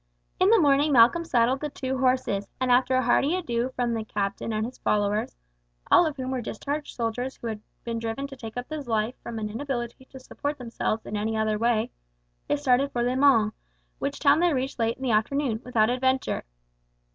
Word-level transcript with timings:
In 0.39 0.49
the 0.49 0.59
morning 0.59 0.91
Malcolm 0.91 1.23
saddled 1.23 1.59
the 1.61 1.69
two 1.69 1.99
horses, 1.99 2.47
and 2.59 2.71
after 2.71 2.95
a 2.95 3.03
hearty 3.03 3.35
adieu 3.35 3.69
from 3.75 3.93
the 3.93 4.03
captain 4.03 4.51
and 4.51 4.65
his 4.65 4.79
followers 4.79 5.35
all 5.91 6.07
of 6.07 6.17
whom 6.17 6.31
were 6.31 6.41
discharged 6.41 6.95
soldiers 6.95 7.35
who 7.37 7.45
had 7.45 7.61
been 7.83 7.99
driven 7.99 8.25
to 8.25 8.35
take 8.35 8.57
up 8.57 8.67
this 8.67 8.87
life 8.87 9.13
from 9.21 9.37
an 9.37 9.47
inability 9.47 10.05
to 10.05 10.19
support 10.19 10.57
themselves 10.57 11.05
in 11.05 11.15
any 11.15 11.37
other 11.37 11.59
way 11.59 11.91
they 12.47 12.55
started 12.57 12.91
for 12.91 13.03
Le 13.03 13.15
Mans, 13.15 13.53
which 13.99 14.17
town 14.19 14.39
they 14.39 14.51
reached 14.53 14.79
late 14.79 14.97
in 14.97 15.03
the 15.03 15.11
afternoon, 15.11 15.61
without 15.63 15.91
adventure. 15.91 16.45